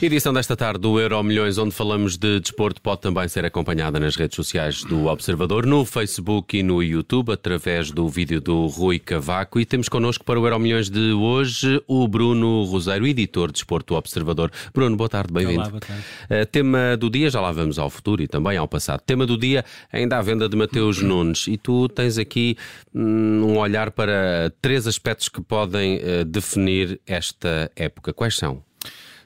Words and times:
Edição 0.00 0.32
desta 0.32 0.56
tarde 0.56 0.78
do 0.78 1.00
Euro 1.00 1.20
Milhões, 1.24 1.58
onde 1.58 1.74
falamos 1.74 2.16
de 2.16 2.38
desporto, 2.38 2.80
pode 2.80 3.00
também 3.00 3.26
ser 3.26 3.44
acompanhada 3.44 3.98
nas 3.98 4.14
redes 4.14 4.36
sociais 4.36 4.84
do 4.84 5.06
Observador, 5.06 5.66
no 5.66 5.84
Facebook 5.84 6.56
e 6.56 6.62
no 6.62 6.80
YouTube, 6.80 7.32
através 7.32 7.90
do 7.90 8.08
vídeo 8.08 8.40
do 8.40 8.66
Rui 8.66 9.00
Cavaco. 9.00 9.58
E 9.58 9.66
temos 9.66 9.88
connosco 9.88 10.24
para 10.24 10.38
o 10.38 10.46
Euro 10.46 10.60
Milhões 10.60 10.88
de 10.88 11.10
hoje 11.10 11.82
o 11.88 12.06
Bruno 12.06 12.62
Roseiro, 12.62 13.08
editor 13.08 13.48
de 13.48 13.54
desporto 13.54 13.92
do 13.92 13.98
Observador. 13.98 14.52
Bruno, 14.72 14.96
boa 14.96 15.08
tarde, 15.08 15.32
bem-vindo. 15.32 15.62
Olá, 15.62 15.70
boa 15.70 15.80
tarde. 15.80 16.04
Uh, 16.30 16.46
tema 16.46 16.96
do 16.96 17.10
dia, 17.10 17.28
já 17.28 17.40
lá 17.40 17.50
vamos 17.50 17.76
ao 17.76 17.90
futuro 17.90 18.22
e 18.22 18.28
também 18.28 18.56
ao 18.56 18.68
passado. 18.68 19.00
Tema 19.00 19.26
do 19.26 19.36
dia, 19.36 19.64
ainda 19.92 20.16
à 20.16 20.22
venda 20.22 20.48
de 20.48 20.56
Mateus 20.56 21.02
Nunes. 21.02 21.48
E 21.48 21.58
tu 21.58 21.88
tens 21.88 22.18
aqui 22.18 22.56
hum, 22.94 23.42
um 23.48 23.58
olhar 23.58 23.90
para 23.90 24.52
três 24.62 24.86
aspectos 24.86 25.28
que 25.28 25.42
podem 25.42 25.96
uh, 25.96 26.24
definir 26.24 27.00
esta 27.04 27.68
época. 27.74 28.12
Quais 28.12 28.36
são? 28.36 28.67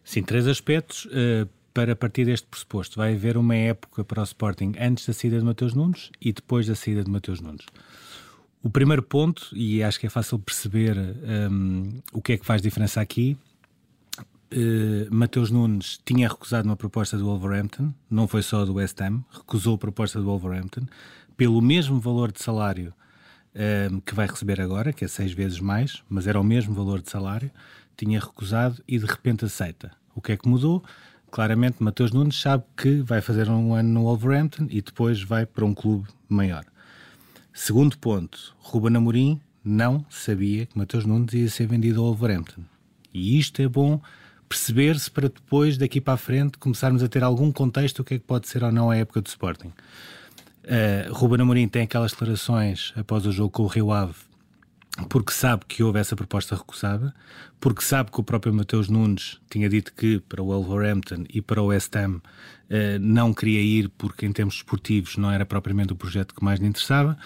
Sim, 0.04 0.22
três 0.22 0.46
aspectos. 0.46 1.06
Uh, 1.06 1.48
para 1.74 1.96
partir 1.96 2.26
deste 2.26 2.46
pressuposto, 2.46 2.96
vai 2.96 3.14
haver 3.14 3.36
uma 3.36 3.54
época 3.54 4.04
para 4.04 4.20
o 4.20 4.24
Sporting 4.24 4.74
antes 4.78 5.06
da 5.06 5.12
saída 5.12 5.38
de 5.38 5.44
Mateus 5.44 5.74
Nunes 5.74 6.10
e 6.20 6.32
depois 6.32 6.66
da 6.66 6.74
saída 6.74 7.02
de 7.02 7.10
Mateus 7.10 7.40
Nunes. 7.40 7.64
O 8.62 8.70
primeiro 8.70 9.02
ponto, 9.02 9.48
e 9.52 9.82
acho 9.82 9.98
que 9.98 10.06
é 10.06 10.10
fácil 10.10 10.38
perceber 10.38 10.96
um, 11.50 12.00
o 12.12 12.20
que 12.20 12.34
é 12.34 12.38
que 12.38 12.44
faz 12.44 12.60
diferença 12.60 13.00
aqui, 13.00 13.36
uh, 14.18 15.14
Mateus 15.14 15.50
Nunes 15.50 15.98
tinha 16.04 16.28
recusado 16.28 16.68
uma 16.68 16.76
proposta 16.76 17.16
do 17.16 17.24
Wolverhampton, 17.24 17.92
não 18.10 18.28
foi 18.28 18.42
só 18.42 18.64
do 18.64 18.74
West 18.74 19.00
Ham, 19.00 19.24
recusou 19.30 19.74
a 19.74 19.78
proposta 19.78 20.20
do 20.20 20.26
Wolverhampton, 20.26 20.86
pelo 21.36 21.60
mesmo 21.62 21.98
valor 21.98 22.30
de 22.30 22.42
salário 22.42 22.92
um, 23.90 24.00
que 24.00 24.14
vai 24.14 24.26
receber 24.26 24.60
agora, 24.60 24.92
que 24.92 25.04
é 25.04 25.08
seis 25.08 25.32
vezes 25.32 25.58
mais, 25.58 26.02
mas 26.08 26.26
era 26.26 26.40
o 26.40 26.44
mesmo 26.44 26.74
valor 26.74 27.00
de 27.00 27.10
salário, 27.10 27.50
tinha 28.04 28.18
recusado 28.18 28.82
e 28.86 28.98
de 28.98 29.06
repente 29.06 29.44
aceita. 29.44 29.92
O 30.14 30.20
que 30.20 30.32
é 30.32 30.36
que 30.36 30.48
mudou? 30.48 30.82
Claramente, 31.30 31.82
Mateus 31.82 32.10
Nunes 32.10 32.38
sabe 32.38 32.64
que 32.76 33.00
vai 33.00 33.20
fazer 33.20 33.48
um 33.48 33.74
ano 33.74 33.88
no 33.88 34.02
Wolverhampton 34.02 34.66
e 34.68 34.82
depois 34.82 35.22
vai 35.22 35.46
para 35.46 35.64
um 35.64 35.72
clube 35.72 36.08
maior. 36.28 36.64
Segundo 37.54 37.96
ponto, 37.96 38.54
Ruben 38.58 38.96
Amorim 38.96 39.40
não 39.64 40.04
sabia 40.10 40.66
que 40.66 40.76
Mateus 40.76 41.06
Nunes 41.06 41.32
ia 41.32 41.48
ser 41.48 41.66
vendido 41.66 42.00
ao 42.00 42.06
Wolverhampton. 42.06 42.62
E 43.14 43.38
isto 43.38 43.62
é 43.62 43.68
bom 43.68 44.00
perceber-se 44.48 45.10
para 45.10 45.28
depois, 45.28 45.78
daqui 45.78 46.00
para 46.00 46.14
a 46.14 46.18
frente, 46.18 46.58
começarmos 46.58 47.02
a 47.02 47.08
ter 47.08 47.22
algum 47.22 47.52
contexto 47.52 48.00
o 48.00 48.04
que 48.04 48.14
é 48.14 48.18
que 48.18 48.24
pode 48.24 48.48
ser 48.48 48.64
ou 48.64 48.72
não 48.72 48.90
a 48.90 48.96
época 48.96 49.22
do 49.22 49.28
Sporting. 49.28 49.72
Uh, 50.64 51.12
Ruben 51.12 51.40
Amorim 51.40 51.68
tem 51.68 51.82
aquelas 51.82 52.10
declarações 52.10 52.92
após 52.96 53.24
o 53.26 53.32
jogo 53.32 53.50
com 53.50 53.62
o 53.62 53.66
Rio 53.66 53.92
Ave 53.92 54.31
porque 55.02 55.32
sabe 55.32 55.64
que 55.66 55.82
houve 55.82 55.98
essa 55.98 56.16
proposta 56.16 56.54
recusada, 56.54 57.14
porque 57.60 57.82
sabe 57.82 58.10
que 58.10 58.20
o 58.20 58.22
próprio 58.22 58.52
Mateus 58.52 58.88
Nunes 58.88 59.40
tinha 59.50 59.68
dito 59.68 59.92
que 59.94 60.20
para 60.20 60.42
o 60.42 60.46
Wolverhampton 60.46 61.24
e 61.28 61.40
para 61.40 61.62
o 61.62 61.66
West 61.66 61.94
Ham 61.96 62.20
eh, 62.68 62.98
não 62.98 63.32
queria 63.34 63.60
ir 63.60 63.88
porque 63.90 64.26
em 64.26 64.32
termos 64.32 64.56
esportivos 64.56 65.16
não 65.16 65.30
era 65.30 65.44
propriamente 65.44 65.92
o 65.92 65.96
projeto 65.96 66.34
que 66.34 66.44
mais 66.44 66.58
lhe 66.58 66.66
interessava. 66.66 67.16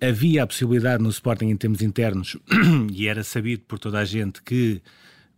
Havia 0.00 0.44
a 0.44 0.46
possibilidade 0.46 1.02
no 1.02 1.08
Sporting 1.10 1.46
em 1.46 1.56
termos 1.56 1.82
internos, 1.82 2.36
e 2.92 3.08
era 3.08 3.24
sabido 3.24 3.64
por 3.66 3.78
toda 3.78 3.98
a 3.98 4.04
gente 4.04 4.42
que 4.42 4.80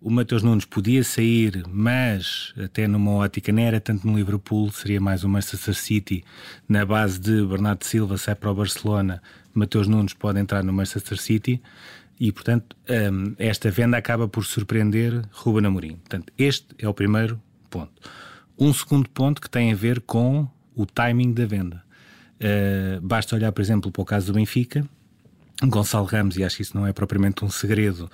o 0.00 0.10
Mateus 0.10 0.42
Nunes 0.42 0.64
podia 0.64 1.04
sair, 1.04 1.62
mas 1.68 2.54
até 2.62 2.88
numa 2.88 3.12
ótica 3.12 3.52
não 3.52 3.62
era 3.62 3.80
tanto 3.80 4.06
no 4.06 4.16
Liverpool, 4.16 4.70
seria 4.72 5.00
mais 5.00 5.24
o 5.24 5.28
Manchester 5.28 5.74
City, 5.74 6.24
na 6.68 6.86
base 6.86 7.20
de 7.20 7.44
Bernardo 7.44 7.84
Silva 7.84 8.16
sai 8.16 8.34
para 8.34 8.50
o 8.50 8.54
Barcelona, 8.54 9.22
Mateus 9.52 9.86
Nunes 9.86 10.14
pode 10.14 10.40
entrar 10.40 10.64
no 10.64 10.72
Manchester 10.72 11.18
City 11.20 11.60
e, 12.18 12.32
portanto, 12.32 12.76
um, 12.88 13.34
esta 13.38 13.70
venda 13.70 13.96
acaba 13.96 14.28
por 14.28 14.44
surpreender 14.44 15.22
Ruben 15.32 15.66
Amorim. 15.66 15.96
Portanto, 15.96 16.32
este 16.36 16.66
é 16.78 16.88
o 16.88 16.94
primeiro 16.94 17.40
ponto. 17.68 17.92
Um 18.58 18.72
segundo 18.72 19.08
ponto 19.08 19.40
que 19.40 19.48
tem 19.48 19.72
a 19.72 19.74
ver 19.74 20.00
com 20.00 20.46
o 20.74 20.84
timing 20.86 21.32
da 21.32 21.46
venda. 21.46 21.82
Uh, 22.36 23.00
basta 23.00 23.34
olhar, 23.34 23.52
por 23.52 23.60
exemplo, 23.60 23.90
para 23.90 24.02
o 24.02 24.04
caso 24.04 24.26
do 24.26 24.34
Benfica, 24.34 24.86
Gonçalo 25.62 26.06
Ramos, 26.06 26.36
e 26.36 26.44
acho 26.44 26.56
que 26.56 26.62
isso 26.62 26.76
não 26.76 26.86
é 26.86 26.92
propriamente 26.92 27.44
um 27.44 27.50
segredo, 27.50 28.04
uh, 28.04 28.10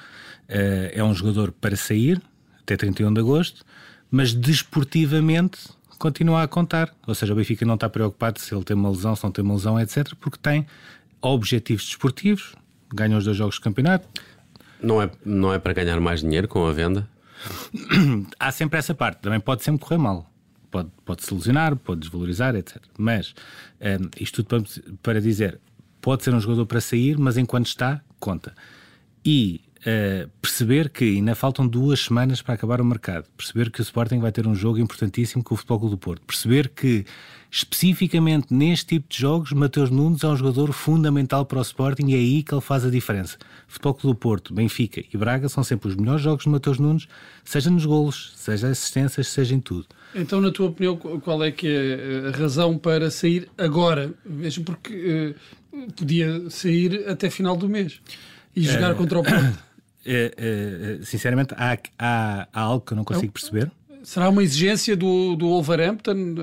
é 0.93 1.03
um 1.03 1.15
jogador 1.15 1.53
para 1.53 1.77
sair 1.77 2.21
até 2.61 2.77
31 2.77 3.15
de 3.15 3.21
agosto, 3.21 3.65
mas 4.11 4.33
desportivamente 4.33 5.59
continua 5.99 6.43
a 6.43 6.49
contar. 6.49 6.95
Ou 7.07 7.15
seja, 7.15 7.33
o 7.33 7.37
Benfica 7.37 7.65
não 7.65 7.75
está 7.75 7.89
preocupado 7.89 8.41
se 8.41 8.55
ele 8.55 8.65
tem 8.65 8.77
uma 8.77 8.91
lesão, 8.91 9.15
se 9.15 9.25
não 9.25 9.31
tem 9.31 9.45
uma 9.45 9.55
lesão, 9.55 9.81
etc., 9.81 10.15
porque 10.21 10.39
tem 10.39 10.67
objetivos 11.21 11.85
desportivos, 11.87 12.55
ganha 12.93 13.17
os 13.17 13.25
dois 13.25 13.37
jogos 13.37 13.57
de 13.57 13.61
campeonato. 13.61 14.09
Não 14.83 15.01
é, 15.01 15.11
não 15.25 15.53
é 15.53 15.59
para 15.59 15.73
ganhar 15.73 16.01
mais 16.01 16.21
dinheiro 16.21 16.49
com 16.49 16.67
a 16.67 16.73
venda? 16.73 17.09
Há 18.39 18.51
sempre 18.53 18.79
essa 18.79 18.95
parte, 18.95 19.21
também 19.21 19.41
pode 19.41 19.63
sempre 19.63 19.81
correr 19.81 19.99
mal. 19.99 20.31
Pode, 20.71 20.91
pode 21.05 21.25
se 21.25 21.33
lesionar, 21.33 21.77
pode 21.77 22.01
desvalorizar, 22.01 22.55
etc. 22.55 22.83
Mas 22.99 23.31
um, 23.81 23.85
eh, 23.85 23.99
isto 24.21 24.43
tudo 24.43 24.65
para, 24.65 24.83
para 25.03 25.21
dizer, 25.21 25.61
pode 26.07 26.23
ser 26.23 26.33
um 26.33 26.39
jogador 26.39 26.67
para 26.67 26.81
sair, 26.81 27.19
mas 27.19 27.37
enquanto 27.37 27.67
está, 27.67 28.01
conta. 28.21 28.55
E 29.25 29.61
uh, 29.81 30.31
perceber 30.41 30.89
que 30.89 31.17
ainda 31.17 31.35
faltam 31.35 31.67
duas 31.67 31.99
semanas 31.99 32.41
para 32.41 32.55
acabar 32.55 32.81
o 32.81 32.85
mercado, 32.85 33.27
perceber 33.37 33.73
que 33.73 33.81
o 33.81 33.83
Sporting 33.83 34.21
vai 34.21 34.31
ter 34.31 34.47
um 34.47 34.55
jogo 34.55 34.79
importantíssimo 34.79 35.43
com 35.43 35.55
o 35.55 35.57
Futebol 35.57 35.81
Clube 35.81 35.95
do 35.97 35.99
Porto, 35.99 36.23
perceber 36.25 36.69
que 36.69 37.05
especificamente 37.51 38.55
neste 38.55 38.87
tipo 38.87 39.09
de 39.09 39.19
jogos, 39.19 39.51
Mateus 39.51 39.91
Nunes 39.91 40.23
é 40.23 40.29
um 40.29 40.37
jogador 40.37 40.73
fundamental 40.73 41.45
para 41.45 41.59
o 41.59 41.63
Sporting 41.63 42.07
e 42.07 42.15
é 42.15 42.19
aí 42.19 42.43
que 42.45 42.55
ele 42.55 42.61
faz 42.61 42.85
a 42.85 42.91
diferença. 42.91 43.37
Futebol 43.67 43.95
Clube 43.95 44.17
do 44.17 44.21
Porto, 44.21 44.55
Benfica 44.55 45.03
e 45.13 45.17
Braga 45.17 45.49
são 45.49 45.65
sempre 45.65 45.89
os 45.89 45.97
melhores 45.97 46.23
jogos 46.23 46.45
de 46.45 46.51
Mateus 46.51 46.79
Nunes, 46.79 47.09
seja 47.45 47.69
nos 47.69 47.85
golos, 47.85 48.33
seja 48.37 48.69
assistências, 48.69 49.27
seja 49.27 49.57
em 49.57 49.61
tudo. 49.61 49.87
Então, 50.15 50.41
na 50.41 50.53
tua 50.53 50.69
opinião, 50.69 50.97
qual 50.97 51.43
é 51.43 51.51
que 51.51 51.67
é 51.67 52.29
a 52.29 52.31
razão 52.31 52.79
para 52.79 53.11
sair 53.11 53.49
agora? 53.59 54.15
Veja, 54.25 54.61
porque 54.61 55.35
uh, 55.35 55.66
podia 55.97 56.49
sair 56.51 57.09
até 57.09 57.31
final 57.31 57.57
do 57.57 57.69
mês 57.69 58.01
e 58.55 58.63
jogar 58.63 58.93
uh, 58.93 58.97
contra 58.97 59.19
o 59.19 59.23
Porto. 59.25 59.67
Uh, 60.07 61.05
sinceramente, 61.05 61.55
há, 61.57 61.79
há, 61.99 62.49
há, 62.53 62.61
algo 62.61 62.85
que 62.85 62.93
eu 62.93 62.97
não 62.97 63.05
consigo 63.05 63.33
perceber. 63.33 63.71
Será 64.03 64.29
uma 64.29 64.43
exigência 64.43 64.97
do, 64.97 65.35
do 65.35 65.49
Wolverhampton 65.49 66.37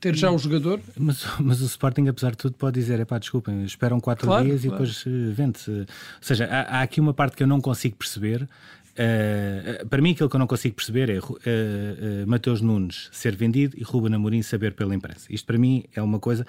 ter 0.00 0.16
já 0.16 0.30
o 0.30 0.38
jogador? 0.38 0.80
Mas, 0.96 1.26
mas 1.38 1.60
o 1.60 1.66
Sporting, 1.66 2.08
apesar 2.08 2.30
de 2.30 2.38
tudo, 2.38 2.54
pode 2.54 2.80
dizer: 2.80 3.04
pá, 3.04 3.18
desculpem, 3.18 3.64
esperam 3.64 4.00
quatro 4.00 4.26
claro, 4.26 4.46
dias 4.46 4.62
claro. 4.62 4.82
e 4.82 4.86
depois 4.86 5.04
vende-se. 5.36 5.70
Ou 5.70 5.86
seja, 6.22 6.46
há, 6.46 6.78
há, 6.78 6.82
aqui 6.82 7.00
uma 7.02 7.12
parte 7.12 7.36
que 7.36 7.42
eu 7.42 7.46
não 7.46 7.60
consigo 7.60 7.96
perceber. 7.96 8.48
Uh, 8.92 9.86
para 9.88 10.02
mim, 10.02 10.12
aquilo 10.12 10.28
que 10.28 10.36
eu 10.36 10.40
não 10.40 10.46
consigo 10.46 10.74
perceber 10.74 11.08
é 11.08 11.18
uh, 11.18 11.22
uh, 11.22 12.26
Mateus 12.26 12.60
Nunes 12.60 13.08
ser 13.10 13.34
vendido 13.34 13.74
e 13.78 13.82
Ruben 13.82 14.14
Amorim 14.14 14.42
saber 14.42 14.74
pela 14.74 14.94
imprensa. 14.94 15.26
Isto 15.30 15.46
para 15.46 15.58
mim 15.58 15.84
é 15.94 16.02
uma 16.02 16.18
coisa 16.18 16.46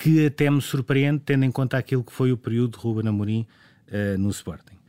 que 0.00 0.26
até 0.26 0.50
me 0.50 0.62
surpreende, 0.62 1.22
tendo 1.26 1.44
em 1.44 1.52
conta 1.52 1.76
aquilo 1.76 2.02
que 2.02 2.12
foi 2.12 2.32
o 2.32 2.36
período 2.36 2.78
de 2.78 2.82
Ruben 2.82 3.06
Amorim 3.08 3.46
no 4.18 4.30
Sporting. 4.30 4.79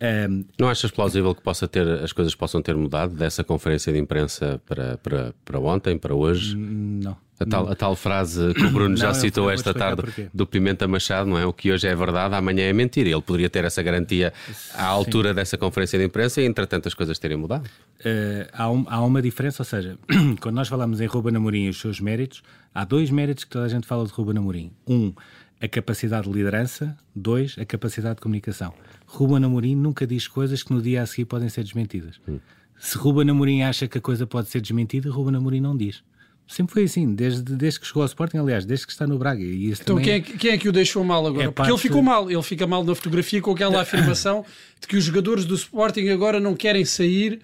Um, 0.00 0.44
não 0.58 0.68
achas 0.68 0.90
plausível 0.90 1.34
que 1.34 1.42
possa 1.42 1.66
ter, 1.66 1.86
as 1.88 2.12
coisas 2.12 2.34
possam 2.34 2.62
ter 2.62 2.76
mudado 2.76 3.14
dessa 3.14 3.42
conferência 3.42 3.92
de 3.92 3.98
imprensa 3.98 4.60
para, 4.64 4.96
para, 4.98 5.34
para 5.44 5.58
ontem, 5.58 5.98
para 5.98 6.14
hoje? 6.14 6.56
Não. 6.56 7.16
A 7.40 7.46
tal, 7.46 7.68
a 7.70 7.74
tal 7.74 7.94
frase 7.94 8.52
que 8.52 8.64
o 8.64 8.70
Bruno 8.70 8.90
não, 8.90 8.96
já 8.96 9.14
citou 9.14 9.48
esta 9.48 9.72
tarde 9.72 10.02
porquê. 10.02 10.26
do 10.34 10.44
Pimenta 10.44 10.88
Machado, 10.88 11.30
não 11.30 11.38
é? 11.38 11.46
O 11.46 11.52
que 11.52 11.70
hoje 11.70 11.86
é 11.86 11.94
verdade, 11.94 12.34
amanhã 12.34 12.64
é 12.64 12.72
mentira. 12.72 13.08
Ele 13.08 13.22
poderia 13.22 13.48
ter 13.48 13.64
essa 13.64 13.80
garantia 13.80 14.32
à 14.74 14.84
altura 14.86 15.28
Sim. 15.28 15.34
dessa 15.36 15.56
conferência 15.56 15.96
de 16.00 16.04
imprensa 16.04 16.42
e, 16.42 16.46
entretanto, 16.46 16.88
as 16.88 16.94
coisas 16.94 17.16
terem 17.16 17.36
mudado. 17.36 17.64
Uh, 18.00 18.48
há, 18.52 18.68
um, 18.68 18.84
há, 18.88 19.04
uma 19.04 19.22
diferença, 19.22 19.62
ou 19.62 19.64
seja, 19.64 19.96
quando 20.40 20.56
nós 20.56 20.66
falamos 20.66 21.00
em 21.00 21.06
Ruben 21.06 21.36
Amorim 21.36 21.66
e 21.66 21.68
os 21.68 21.80
seus 21.80 22.00
méritos, 22.00 22.42
há 22.74 22.84
dois 22.84 23.08
méritos 23.08 23.44
que 23.44 23.50
toda 23.50 23.66
a 23.66 23.68
gente 23.68 23.86
fala 23.86 24.04
de 24.04 24.12
Ruben 24.12 24.36
Amorim. 24.36 24.72
Um, 24.84 25.12
a 25.60 25.68
capacidade 25.68 26.28
de 26.28 26.36
liderança. 26.36 26.96
Dois, 27.14 27.56
a 27.58 27.64
capacidade 27.64 28.16
de 28.16 28.20
comunicação. 28.20 28.72
Ruben 29.08 29.42
Amorim 29.42 29.74
nunca 29.74 30.06
diz 30.06 30.28
coisas 30.28 30.62
que 30.62 30.72
no 30.72 30.82
dia 30.82 31.02
a 31.02 31.06
seguir 31.06 31.24
podem 31.24 31.48
ser 31.48 31.64
desmentidas. 31.64 32.20
Hum. 32.28 32.38
Se 32.78 32.96
Ruben 32.96 33.28
Amorim 33.30 33.62
acha 33.62 33.88
que 33.88 33.98
a 33.98 34.00
coisa 34.00 34.26
pode 34.26 34.48
ser 34.48 34.60
desmentida, 34.60 35.10
Ruben 35.10 35.34
Amorim 35.34 35.60
não 35.60 35.76
diz. 35.76 36.02
Sempre 36.46 36.72
foi 36.72 36.84
assim, 36.84 37.14
desde, 37.14 37.42
desde 37.56 37.80
que 37.80 37.86
chegou 37.86 38.02
ao 38.02 38.06
Sporting, 38.06 38.38
aliás, 38.38 38.64
desde 38.64 38.86
que 38.86 38.92
está 38.92 39.06
no 39.06 39.18
Braga. 39.18 39.42
E 39.42 39.70
então 39.70 39.96
também... 39.96 40.04
quem, 40.04 40.14
é, 40.14 40.20
quem 40.20 40.50
é 40.52 40.58
que 40.58 40.68
o 40.68 40.72
deixou 40.72 41.02
mal 41.04 41.26
agora? 41.26 41.44
É 41.44 41.46
Porque 41.46 41.56
parte... 41.56 41.70
ele 41.70 41.78
ficou 41.78 42.02
mal, 42.02 42.30
ele 42.30 42.42
fica 42.42 42.66
mal 42.66 42.84
na 42.84 42.94
fotografia 42.94 43.40
com 43.42 43.50
aquela 43.50 43.82
afirmação 43.82 44.44
de 44.80 44.86
que 44.86 44.96
os 44.96 45.04
jogadores 45.04 45.44
do 45.44 45.54
Sporting 45.54 46.08
agora 46.08 46.38
não 46.38 46.54
querem 46.54 46.84
sair 46.84 47.40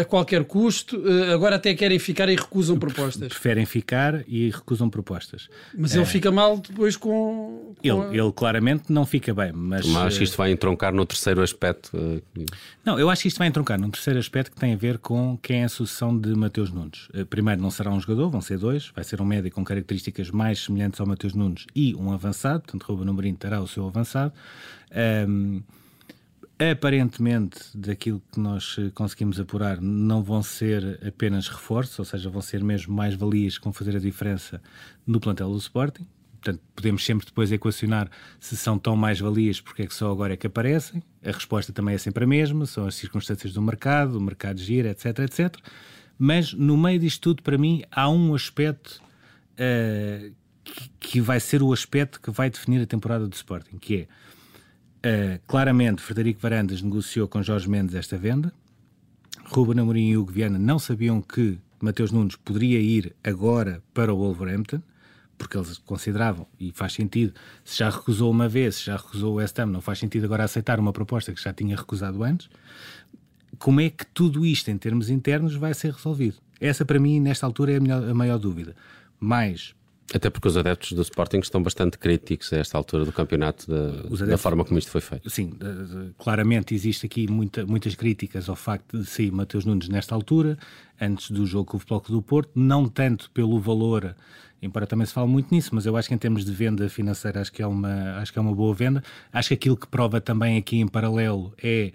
a 0.00 0.04
qualquer 0.04 0.44
custo, 0.44 0.98
uh, 0.98 1.32
agora 1.32 1.56
até 1.56 1.74
querem 1.74 1.98
ficar 1.98 2.28
e 2.28 2.36
recusam 2.36 2.78
propostas. 2.78 3.28
Preferem 3.28 3.64
ficar 3.64 4.22
e 4.28 4.50
recusam 4.50 4.90
propostas. 4.90 5.48
Mas 5.76 5.94
ele 5.94 6.04
uh, 6.04 6.06
fica 6.06 6.30
mal 6.30 6.58
depois 6.58 6.96
com. 6.96 7.74
com 7.74 7.74
ele, 7.82 8.18
a... 8.20 8.22
ele 8.22 8.32
claramente 8.32 8.92
não 8.92 9.06
fica 9.06 9.32
bem. 9.32 9.52
Mas, 9.52 9.86
mas 9.86 10.06
acho 10.08 10.18
que 10.18 10.24
isto 10.24 10.36
vai 10.36 10.50
entroncar 10.50 10.92
no 10.92 11.06
terceiro 11.06 11.40
aspecto. 11.42 11.90
Não, 12.84 12.98
eu 12.98 13.08
acho 13.08 13.22
que 13.22 13.28
isto 13.28 13.38
vai 13.38 13.48
entroncar 13.48 13.80
num 13.80 13.90
terceiro 13.90 14.18
aspecto 14.18 14.50
que 14.50 14.60
tem 14.60 14.74
a 14.74 14.76
ver 14.76 14.98
com 14.98 15.38
quem 15.42 15.62
é 15.62 15.64
a 15.64 15.68
sucessão 15.68 16.16
de 16.16 16.34
Mateus 16.34 16.70
Nunes. 16.70 17.08
primeiro, 17.30 17.62
não 17.62 17.70
será 17.70 17.90
um 17.90 18.00
jogador, 18.00 18.28
vão 18.28 18.42
ser 18.42 18.58
dois. 18.58 18.92
Vai 18.94 19.04
ser 19.04 19.22
um 19.22 19.24
médico 19.24 19.56
com 19.56 19.64
características 19.64 20.30
mais 20.30 20.64
semelhantes 20.64 21.00
ao 21.00 21.06
Mateus 21.06 21.32
Nunes 21.32 21.66
e 21.74 21.94
um 21.94 22.12
avançado. 22.12 22.60
Portanto, 22.60 22.82
Ruben 22.82 23.08
Amorim 23.08 23.34
terá 23.34 23.60
o 23.60 23.66
seu 23.66 23.86
avançado. 23.86 24.32
Um, 25.28 25.62
Aparentemente, 26.58 27.58
daquilo 27.74 28.22
que 28.32 28.40
nós 28.40 28.76
eh, 28.78 28.90
conseguimos 28.94 29.38
apurar, 29.38 29.78
não 29.78 30.22
vão 30.22 30.42
ser 30.42 30.98
apenas 31.06 31.48
reforços, 31.48 31.98
ou 31.98 32.04
seja, 32.06 32.30
vão 32.30 32.40
ser 32.40 32.64
mesmo 32.64 32.94
mais 32.94 33.14
valias 33.14 33.58
que 33.58 33.64
vão 33.64 33.74
fazer 33.74 33.94
a 33.94 33.98
diferença 33.98 34.62
no 35.06 35.20
plantel 35.20 35.50
do 35.50 35.58
Sporting. 35.58 36.06
Portanto, 36.40 36.62
podemos 36.74 37.04
sempre 37.04 37.26
depois 37.26 37.52
equacionar 37.52 38.08
se 38.40 38.56
são 38.56 38.78
tão 38.78 38.96
mais 38.96 39.20
valias, 39.20 39.60
porque 39.60 39.82
é 39.82 39.86
que 39.86 39.94
só 39.94 40.10
agora 40.10 40.32
é 40.32 40.36
que 40.36 40.46
aparecem. 40.46 41.02
A 41.22 41.30
resposta 41.30 41.74
também 41.74 41.94
é 41.94 41.98
sempre 41.98 42.24
a 42.24 42.26
mesma, 42.26 42.64
são 42.64 42.86
as 42.86 42.94
circunstâncias 42.94 43.52
do 43.52 43.60
mercado, 43.60 44.16
o 44.16 44.20
mercado 44.20 44.58
gira, 44.58 44.88
etc, 44.88 45.18
etc. 45.18 45.56
Mas 46.18 46.54
no 46.54 46.74
meio 46.78 46.98
disto 46.98 47.20
tudo, 47.20 47.42
para 47.42 47.58
mim, 47.58 47.82
há 47.90 48.08
um 48.08 48.34
aspecto 48.34 49.02
uh, 49.52 50.32
que, 50.64 50.88
que 50.98 51.20
vai 51.20 51.38
ser 51.38 51.62
o 51.62 51.70
aspecto 51.70 52.18
que 52.18 52.30
vai 52.30 52.48
definir 52.48 52.80
a 52.80 52.86
temporada 52.86 53.28
do 53.28 53.34
Sporting, 53.34 53.76
que 53.76 53.96
é 53.96 54.08
Uh, 55.06 55.38
claramente, 55.46 56.02
Frederico 56.02 56.40
Varandas 56.40 56.82
negociou 56.82 57.28
com 57.28 57.40
Jorge 57.40 57.70
Mendes 57.70 57.94
esta 57.94 58.18
venda. 58.18 58.52
Ruben 59.44 59.78
Amorim 59.78 60.08
e 60.08 60.16
Hugo 60.16 60.32
Viana 60.32 60.58
não 60.58 60.80
sabiam 60.80 61.22
que 61.22 61.60
Mateus 61.80 62.10
Nunes 62.10 62.34
poderia 62.34 62.80
ir 62.80 63.14
agora 63.22 63.80
para 63.94 64.12
o 64.12 64.16
Wolverhampton, 64.16 64.82
porque 65.38 65.56
eles 65.56 65.78
consideravam, 65.78 66.44
e 66.58 66.72
faz 66.72 66.94
sentido, 66.94 67.32
se 67.64 67.78
já 67.78 67.88
recusou 67.88 68.32
uma 68.32 68.48
vez, 68.48 68.76
se 68.76 68.86
já 68.86 68.96
recusou 68.96 69.34
o 69.34 69.36
West 69.36 69.56
Ham, 69.60 69.66
não 69.66 69.80
faz 69.80 70.00
sentido 70.00 70.24
agora 70.24 70.42
aceitar 70.42 70.80
uma 70.80 70.92
proposta 70.92 71.32
que 71.32 71.40
já 71.40 71.52
tinha 71.52 71.76
recusado 71.76 72.24
antes. 72.24 72.48
Como 73.60 73.80
é 73.80 73.88
que 73.88 74.04
tudo 74.06 74.44
isto, 74.44 74.72
em 74.72 74.76
termos 74.76 75.08
internos, 75.08 75.54
vai 75.54 75.72
ser 75.72 75.92
resolvido? 75.92 76.38
Essa, 76.60 76.84
para 76.84 76.98
mim, 76.98 77.20
nesta 77.20 77.46
altura, 77.46 77.74
é 77.74 77.76
a, 77.76 77.80
melhor, 77.80 78.10
a 78.10 78.14
maior 78.14 78.38
dúvida. 78.38 78.74
Mais 79.20 79.72
até 80.14 80.30
porque 80.30 80.46
os 80.46 80.56
adeptos 80.56 80.92
do 80.92 81.02
Sporting 81.02 81.38
estão 81.38 81.62
bastante 81.62 81.98
críticos 81.98 82.52
a 82.52 82.58
esta 82.58 82.78
altura 82.78 83.04
do 83.04 83.12
campeonato 83.12 83.68
da, 83.68 83.88
adeptos, 83.88 84.20
da 84.20 84.38
forma 84.38 84.64
como 84.64 84.78
isto 84.78 84.90
foi 84.90 85.00
feito. 85.00 85.28
Sim, 85.28 85.52
claramente 86.16 86.74
existe 86.74 87.06
aqui 87.06 87.28
muita, 87.28 87.66
muitas 87.66 87.94
críticas 87.94 88.48
ao 88.48 88.54
facto 88.54 88.98
de 88.98 89.04
sair 89.04 89.32
Mateus 89.32 89.64
Nunes 89.64 89.88
nesta 89.88 90.14
altura, 90.14 90.58
antes 91.00 91.30
do 91.30 91.44
jogo 91.44 91.70
com 91.70 91.76
o 91.76 91.80
Futebol 91.80 92.02
do 92.08 92.22
Porto, 92.22 92.52
não 92.54 92.88
tanto 92.88 93.30
pelo 93.32 93.58
valor, 93.58 94.14
embora 94.62 94.86
também 94.86 95.06
se 95.06 95.12
fale 95.12 95.28
muito 95.28 95.52
nisso, 95.52 95.70
mas 95.74 95.86
eu 95.86 95.96
acho 95.96 96.08
que 96.08 96.14
em 96.14 96.18
termos 96.18 96.44
de 96.44 96.52
venda 96.52 96.88
financeira 96.88 97.40
acho 97.40 97.52
que 97.52 97.60
é 97.60 97.66
uma, 97.66 98.18
acho 98.18 98.32
que 98.32 98.38
é 98.38 98.42
uma 98.42 98.54
boa 98.54 98.74
venda. 98.74 99.02
Acho 99.32 99.48
que 99.48 99.54
aquilo 99.54 99.76
que 99.76 99.88
prova 99.88 100.20
também 100.20 100.56
aqui 100.56 100.78
em 100.78 100.86
paralelo 100.86 101.52
é 101.60 101.92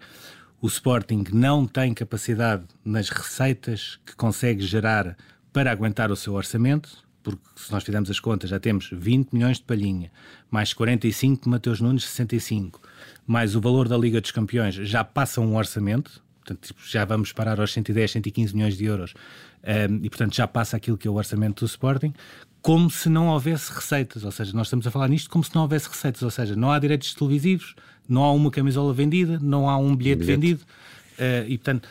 o 0.62 0.68
Sporting 0.68 1.24
não 1.32 1.66
tem 1.66 1.94
capacidade 1.94 2.64
nas 2.84 3.10
receitas 3.10 4.00
que 4.06 4.16
consegue 4.16 4.62
gerar 4.62 5.18
para 5.54 5.72
aguentar 5.72 6.12
o 6.12 6.16
seu 6.16 6.34
orçamento 6.34 7.10
porque 7.24 7.42
se 7.56 7.72
nós 7.72 7.84
fizermos 7.84 8.10
as 8.10 8.20
contas 8.20 8.50
já 8.50 8.60
temos 8.60 8.90
20 8.92 9.32
milhões 9.32 9.58
de 9.58 9.64
Palhinha, 9.64 10.12
mais 10.50 10.74
45 10.74 11.44
de 11.44 11.50
Mateus 11.50 11.80
Nunes, 11.80 12.04
65, 12.06 12.82
mais 13.26 13.56
o 13.56 13.62
valor 13.62 13.88
da 13.88 13.98
Liga 13.98 14.20
dos 14.20 14.32
Campeões, 14.32 14.76
já 14.76 15.04
passa 15.04 15.40
um 15.42 15.56
orçamento, 15.56 16.22
portanto 16.40 16.68
tipo, 16.68 16.82
já 16.88 17.06
vamos 17.06 17.32
parar 17.32 17.60
aos 17.60 17.72
110, 17.74 18.12
115 18.12 18.56
milhões 18.56 18.78
de 18.78 18.86
euros, 18.86 19.14
um, 19.64 19.96
e 20.04 20.10
portanto 20.10 20.36
já 20.36 20.48
passa 20.48 20.78
aquilo 20.78 20.98
que 20.98 21.08
é 21.08 21.12
o 21.12 21.16
orçamento 21.16 21.64
do 21.64 21.68
Sporting, 21.68 22.14
como 22.62 22.90
se 22.90 23.10
não 23.10 23.28
houvesse 23.28 23.72
receitas, 23.72 24.24
ou 24.24 24.32
seja, 24.32 24.54
nós 24.54 24.68
estamos 24.68 24.86
a 24.86 24.92
falar 24.92 25.08
nisto 25.08 25.30
como 25.30 25.44
se 25.44 25.54
não 25.56 25.64
houvesse 25.64 25.90
receitas, 25.90 26.22
ou 26.22 26.32
seja, 26.32 26.56
não 26.56 26.72
há 26.72 26.80
direitos 26.80 27.14
televisivos, 27.14 27.76
não 28.08 28.24
há 28.24 28.32
uma 28.32 28.52
camisola 28.52 28.94
vendida, 28.94 29.40
não 29.42 29.70
há 29.70 29.78
um 29.78 29.96
bilhete, 29.96 30.24
um 30.24 30.26
bilhete. 30.26 30.42
vendido, 30.42 30.62
uh, 30.64 31.48
e 31.48 31.58
portanto 31.58 31.88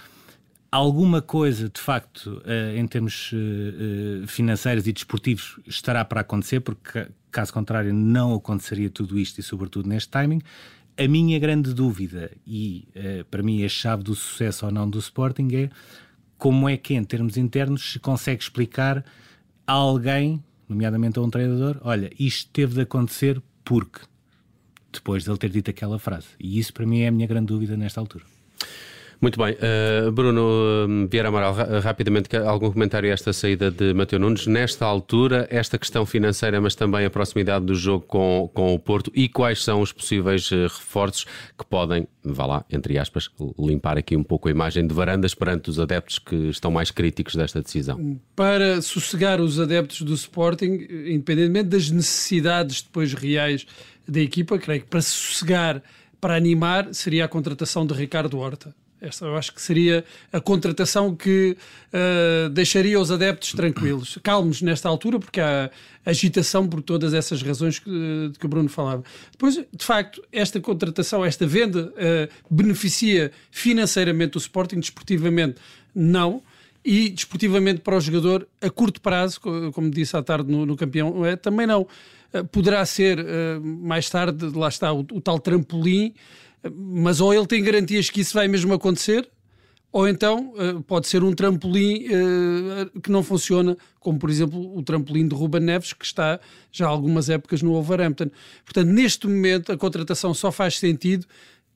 alguma 0.71 1.21
coisa, 1.21 1.69
de 1.69 1.81
facto, 1.81 2.43
uh, 2.45 2.77
em 2.77 2.87
termos 2.87 3.33
uh, 3.33 4.27
financeiros 4.27 4.87
e 4.87 4.93
desportivos, 4.93 5.59
estará 5.67 6.05
para 6.05 6.21
acontecer, 6.21 6.61
porque 6.61 7.09
caso 7.31 7.53
contrário 7.53 7.93
não 7.93 8.35
aconteceria 8.35 8.91
tudo 8.91 9.19
isto 9.19 9.39
e, 9.39 9.43
sobretudo, 9.43 9.89
neste 9.89 10.11
timing. 10.11 10.41
A 10.99 11.09
minha 11.09 11.39
grande 11.39 11.73
dúvida, 11.73 12.31
e 12.47 12.87
para 13.31 13.43
mim 13.43 13.65
a 13.65 13.69
chave 13.71 14.03
do 14.03 14.15
sucesso 14.15 14.67
ou 14.67 14.73
não 14.73 14.91
do 14.91 14.99
Sporting, 14.99 15.49
é 15.55 15.71
como 16.37 16.69
é 16.69 16.77
que, 16.77 16.95
em 16.95 17.05
termos 17.05 17.37
internos, 17.37 17.93
se 17.93 17.99
consegue 17.99 18.43
explicar 18.43 19.05
a 19.67 19.73
alguém, 19.73 20.43
nomeadamente 20.69 21.19
a 21.19 21.23
um 21.23 21.31
treinador, 21.31 21.79
olha, 21.83 22.11
isto 22.19 22.51
teve 22.53 22.75
de 22.75 22.81
acontecer 22.81 23.41
porque, 23.65 24.01
depois 24.93 25.23
de 25.23 25.31
ele 25.31 25.39
ter 25.39 25.51
dito 25.51 25.71
aquela 25.71 25.99
frase. 25.99 26.27
E 26.39 26.59
isso, 26.59 26.73
para 26.73 26.85
mim, 26.85 27.01
é 27.01 27.09
a 27.09 27.13
minha 27.13 27.27
grande 27.27 27.47
dúvida 27.47 27.77
nesta 27.77 28.01
altura. 28.01 28.25
Muito 29.21 29.39
bem. 29.39 29.55
Uh, 29.55 30.11
Bruno 30.11 30.87
hum, 30.89 31.07
Vieira 31.11 31.29
Amaral, 31.29 31.55
rapidamente, 31.83 32.35
algum 32.35 32.73
comentário 32.73 33.11
a 33.11 33.13
esta 33.13 33.35
saída 33.35 33.71
de 33.71 33.93
Mateu 33.93 34.19
Nunes? 34.19 34.47
Nesta 34.47 34.87
altura, 34.87 35.47
esta 35.51 35.79
questão 35.79 36.07
financeira, 36.07 36.59
mas 36.59 36.75
também 36.75 37.05
a 37.05 37.11
proximidade 37.11 37.67
do 37.67 37.75
jogo 37.75 38.07
com, 38.07 38.51
com 38.55 38.75
o 38.75 38.79
Porto 38.79 39.13
e 39.15 39.29
quais 39.29 39.63
são 39.63 39.83
os 39.83 39.93
possíveis 39.93 40.51
eh, 40.51 40.63
reforços 40.63 41.27
que 41.59 41.67
podem, 41.67 42.09
vá 42.25 42.47
lá, 42.47 42.65
entre 42.71 42.97
aspas, 42.97 43.29
limpar 43.59 43.99
aqui 43.99 44.17
um 44.17 44.23
pouco 44.23 44.49
a 44.49 44.51
imagem 44.51 44.87
de 44.87 44.95
varandas 44.95 45.35
perante 45.35 45.69
os 45.69 45.79
adeptos 45.79 46.19
que 46.19 46.49
estão 46.49 46.71
mais 46.71 46.91
críticos 46.91 47.35
desta 47.35 47.61
decisão? 47.61 48.19
Para 48.35 48.81
sossegar 48.81 49.39
os 49.39 49.61
adeptos 49.61 50.01
do 50.01 50.15
Sporting, 50.15 50.87
independentemente 51.07 51.69
das 51.69 51.91
necessidades 51.91 52.81
depois 52.81 53.13
reais 53.13 53.67
da 54.09 54.21
equipa, 54.21 54.59
creio 54.59 54.81
que 54.81 54.89
para 54.89 55.03
sossegar, 55.03 55.83
para 56.19 56.35
animar, 56.37 56.95
seria 56.95 57.27
a 57.27 57.29
contratação 57.29 57.85
de 57.85 57.93
Ricardo 57.93 58.39
Horta 58.39 58.75
esta 59.01 59.25
eu 59.25 59.37
acho 59.37 59.55
que 59.55 59.63
seria 59.63 60.05
a 60.33 60.41
contratação 60.41 61.15
que 61.17 61.57
uh, 61.93 62.51
deixaria 62.51 63.01
os 63.01 63.11
adeptos 63.11 63.53
tranquilos, 63.53 64.19
calmos 64.23 64.61
nesta 64.61 64.89
altura, 64.89 65.19
porque 65.19 65.41
há 65.41 65.71
agitação 66.05 66.69
por 66.69 66.83
todas 66.83 67.15
essas 67.15 67.43
razões 67.43 67.79
que, 67.79 67.91
de 68.33 68.39
que 68.39 68.45
o 68.45 68.49
Bruno 68.49 68.69
falava. 68.69 69.03
Depois, 69.33 69.55
de 69.55 69.85
facto, 69.85 70.23
esta 70.31 70.61
contratação, 70.61 71.25
esta 71.25 71.47
venda, 71.47 71.93
uh, 71.93 72.55
beneficia 72.55 73.33
financeiramente 73.51 74.37
o 74.37 74.39
Sporting, 74.39 74.81
desportivamente 74.81 75.57
não. 75.95 76.43
E 76.83 77.11
desportivamente 77.11 77.83
para 77.83 77.95
o 77.95 78.01
jogador, 78.01 78.49
a 78.59 78.71
curto 78.71 79.03
prazo, 79.03 79.39
como 79.41 79.91
disse 79.91 80.17
à 80.17 80.23
tarde 80.23 80.51
no, 80.51 80.65
no 80.65 80.77
campeão, 80.77 81.27
é, 81.27 81.37
também 81.37 81.67
não. 81.67 81.83
Uh, 82.33 82.45
poderá 82.51 82.85
ser 82.87 83.19
mais 83.61 84.09
tarde, 84.09 84.47
lá 84.57 84.69
está, 84.69 84.93
o, 84.93 85.01
o 85.01 85.21
tal 85.21 85.39
trampolim 85.39 86.15
mas 86.75 87.21
ou 87.21 87.33
ele 87.33 87.47
tem 87.47 87.63
garantias 87.63 88.11
que 88.11 88.21
isso 88.21 88.35
vai 88.35 88.49
mesmo 88.49 88.73
acontecer, 88.75 89.29
ou 89.93 90.07
então 90.07 90.53
uh, 90.55 90.83
pode 90.83 91.09
ser 91.09 91.25
um 91.25 91.33
trampolim 91.33 92.07
uh, 92.07 93.01
que 93.01 93.11
não 93.11 93.23
funciona, 93.23 93.77
como 93.99 94.19
por 94.19 94.31
exemplo 94.31 94.77
o 94.77 94.83
trampolim 94.83 95.27
de 95.27 95.35
Ruben 95.35 95.63
Neves, 95.63 95.93
que 95.93 96.05
está 96.05 96.39
já 96.71 96.87
há 96.87 96.89
algumas 96.89 97.29
épocas 97.29 97.61
no 97.61 97.73
Wolverhampton. 97.73 98.31
Portanto, 98.65 98.89
neste 98.89 99.27
momento 99.27 99.73
a 99.73 99.77
contratação 99.77 100.33
só 100.33 100.53
faz 100.53 100.79
sentido 100.79 101.27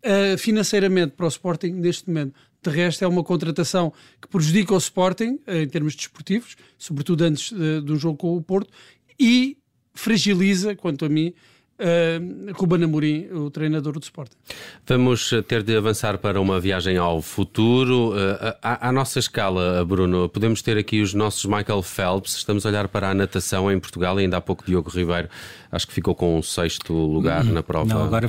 uh, 0.04 0.38
financeiramente 0.38 1.14
para 1.16 1.26
o 1.26 1.28
Sporting, 1.28 1.70
neste 1.72 2.08
momento. 2.08 2.34
De 2.62 2.70
resto, 2.70 3.04
é 3.04 3.08
uma 3.08 3.22
contratação 3.22 3.92
que 4.22 4.28
prejudica 4.28 4.72
o 4.72 4.78
Sporting 4.78 5.38
em 5.46 5.68
termos 5.68 5.94
desportivos, 5.94 6.56
sobretudo 6.78 7.22
antes 7.22 7.52
de 7.52 7.92
um 7.92 7.96
jogo 7.96 8.16
com 8.16 8.34
o 8.34 8.42
Porto, 8.42 8.70
e 9.20 9.58
fragiliza, 9.92 10.74
quanto 10.74 11.04
a 11.04 11.08
mim, 11.10 11.34
uh, 11.78 12.52
Ruben 12.54 12.84
Amorim, 12.84 13.28
o 13.32 13.50
treinador 13.50 13.94
do 13.94 14.02
Sporting. 14.02 14.36
Vamos 14.86 15.30
ter 15.46 15.62
de 15.62 15.76
avançar 15.76 16.18
para 16.18 16.40
uma 16.40 16.60
viagem 16.60 16.96
ao 16.96 17.20
futuro. 17.22 18.10
Uh, 18.12 18.54
à, 18.62 18.88
à, 18.88 18.92
nossa 18.92 19.18
escala, 19.18 19.84
Bruno, 19.84 20.28
podemos 20.28 20.62
ter 20.62 20.76
aqui 20.76 21.00
os 21.00 21.14
nossos 21.14 21.44
Michael 21.44 21.82
Phelps. 21.82 22.36
Estamos 22.36 22.66
a 22.66 22.68
olhar 22.68 22.88
para 22.88 23.10
a 23.10 23.14
natação 23.14 23.70
em 23.70 23.78
Portugal 23.78 24.16
ainda 24.16 24.36
há 24.36 24.40
pouco 24.40 24.64
Diogo 24.66 24.90
Ribeiro 24.90 25.28
acho 25.74 25.86
que 25.88 25.92
ficou 25.92 26.14
com 26.14 26.38
um 26.38 26.42
sexto 26.42 26.92
lugar 26.92 27.44
na 27.44 27.62
prova. 27.62 27.92
Não, 27.92 28.04
agora 28.04 28.28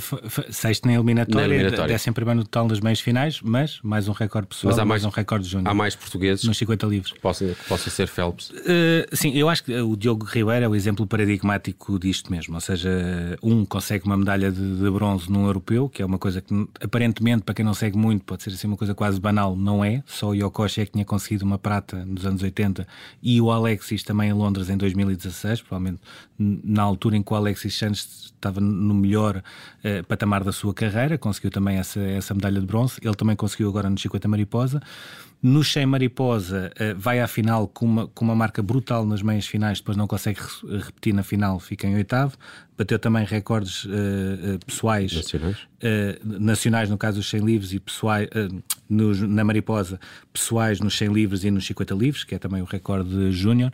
sexto 0.50 0.86
na 0.86 0.94
eliminatória, 0.94 1.48
na 1.48 1.54
eliminatória. 1.54 1.94
décimo 1.94 2.14
primeiro 2.16 2.40
no 2.40 2.44
total 2.44 2.68
das 2.68 2.80
meias 2.80 3.00
finais, 3.00 3.40
mas 3.44 3.80
mais 3.84 4.08
um 4.08 4.12
recorde 4.12 4.48
pessoal, 4.48 4.72
mas 4.72 4.80
há 4.80 4.86
mais, 4.86 5.04
mais 5.04 5.14
um 5.14 5.16
recorde 5.16 5.48
júnior. 5.48 5.70
Há 5.70 5.74
mais 5.74 5.96
portugueses 5.96 6.44
nos 6.44 6.58
50 6.58 6.88
livros. 6.88 7.12
Que 7.12 7.20
possa, 7.20 7.46
que 7.46 7.64
possa 7.68 7.90
ser 7.90 8.08
Phelps? 8.08 8.50
Uh, 8.50 9.06
sim, 9.14 9.32
eu 9.36 9.48
acho 9.48 9.64
que 9.64 9.74
o 9.80 9.96
Diogo 9.96 10.26
Ribeiro 10.26 10.66
é 10.66 10.68
o 10.68 10.76
exemplo 10.76 11.06
paradigmático 11.06 12.00
disto 12.00 12.32
mesmo. 12.32 12.56
Ou 12.56 12.62
seja, 12.62 12.90
um 13.44 13.64
consegue 13.64 14.06
uma 14.06 14.18
medalha 14.18 14.52
de, 14.52 14.78
de 14.78 14.90
bronze 14.90 15.32
num 15.32 15.46
europeu, 15.46 15.88
que 15.88 16.02
é 16.02 16.06
uma 16.06 16.18
coisa 16.18 16.42
que 16.42 16.68
aparentemente, 16.82 17.44
para 17.44 17.54
quem 17.54 17.64
não 17.64 17.74
segue 17.74 17.98
muito, 17.98 18.26
pode 18.26 18.42
ser 18.42 18.50
assim 18.50 18.68
uma 18.68 18.78
coisa 18.78 18.96
quase 18.96 19.20
banal, 19.20 19.56
não 19.56 19.86
é. 19.86 20.04
Só 20.08 20.30
o 20.30 20.34
Yokoshi 20.34 20.82
é 20.82 20.86
que 20.86 20.94
tinha 20.94 21.06
conseguido 21.06 21.46
uma 21.46 21.60
prata 21.60 22.04
nos 22.06 22.26
anos 22.26 22.42
80 22.42 22.88
e 23.22 23.40
o 23.40 23.52
Alexis 23.52 24.04
também 24.04 24.30
em 24.30 24.34
Londres 24.34 24.70
em 24.70 24.78
2016, 24.78 25.62
provavelmente 25.62 26.02
na 26.38 26.84
altura 26.84 27.16
em 27.18 27.24
que 27.24 27.35
Alexis 27.36 27.78
Sanches 27.78 28.34
estava 28.36 28.60
no 28.60 28.94
melhor 28.94 29.38
uh, 29.38 30.04
patamar 30.08 30.44
da 30.44 30.52
sua 30.52 30.74
carreira, 30.74 31.18
conseguiu 31.18 31.50
também 31.50 31.78
essa, 31.78 32.00
essa 32.00 32.34
medalha 32.34 32.60
de 32.60 32.66
bronze. 32.66 32.98
Ele 33.02 33.16
também 33.16 33.36
conseguiu 33.36 33.70
agora 33.70 33.90
no 33.90 33.98
50 33.98 34.28
Mariposa. 34.28 34.82
No 35.42 35.64
100 35.64 35.86
Mariposa, 35.86 36.72
uh, 36.74 37.00
vai 37.00 37.20
à 37.20 37.28
final 37.28 37.68
com 37.68 37.86
uma, 37.86 38.08
com 38.08 38.26
uma 38.26 38.36
marca 38.36 38.62
brutal 38.62 39.06
nas 39.06 39.22
meias 39.22 39.46
finais, 39.46 39.80
depois 39.80 39.98
não 39.98 40.08
consegue 40.08 40.40
re 40.40 40.78
repetir 40.78 41.14
na 41.14 41.24
final, 41.24 41.60
fica 41.60 41.88
em 41.88 41.96
oitavo. 41.96 42.38
Bateu 42.78 43.00
também 43.00 43.24
recordes 43.24 43.86
uh, 43.86 44.60
pessoais 44.66 45.14
nacionais. 45.14 45.58
uh, 45.58 46.40
nacionais, 46.40 46.90
no 46.90 46.98
caso 46.98 47.20
dos 47.20 47.30
100 47.30 47.40
livros, 47.40 47.74
e 47.74 47.80
pessoais, 47.80 48.28
uh, 48.28 48.64
nos, 48.90 49.22
na 49.22 49.46
Mariposa, 49.46 49.98
pessoais 50.34 50.82
nos 50.82 50.98
100 50.98 51.14
livros 51.14 51.46
e 51.46 51.52
nos 51.52 51.66
50 51.66 51.96
livros, 51.96 52.24
que 52.26 52.36
é 52.36 52.40
também 52.40 52.62
o 52.62 52.66
recorde 52.66 53.32
júnior. 53.32 53.72